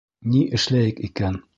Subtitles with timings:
[0.35, 1.43] Ни эшләйек икән?